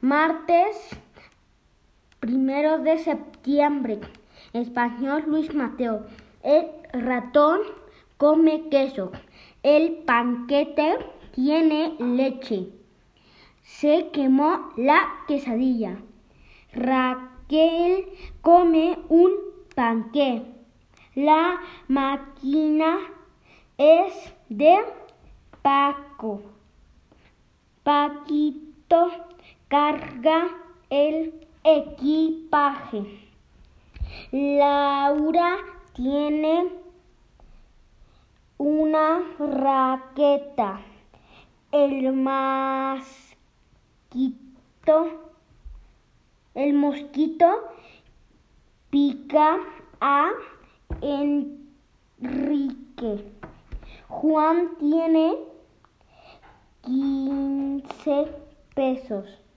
[0.00, 0.76] Martes
[2.20, 3.98] primero de septiembre.
[4.52, 6.06] Español Luis Mateo.
[6.44, 7.58] El ratón
[8.16, 9.10] come queso.
[9.64, 10.98] El panquete
[11.32, 12.68] tiene leche.
[13.62, 15.98] Se quemó la quesadilla.
[16.72, 18.06] Raquel
[18.40, 19.32] come un
[19.74, 20.44] panque.
[21.16, 22.98] La máquina
[23.76, 24.78] es de
[25.60, 26.42] Paco.
[27.82, 29.27] Paquito
[29.68, 30.48] carga
[30.90, 33.28] el equipaje.
[34.32, 35.58] Laura
[35.94, 36.72] tiene
[38.56, 40.80] una raqueta.
[41.70, 43.28] El mosquito,
[46.54, 47.68] el mosquito
[48.88, 49.58] pica
[50.00, 50.30] a
[51.02, 52.02] Enrique.
[54.08, 55.36] Juan tiene
[56.82, 58.32] 15
[58.74, 59.47] pesos.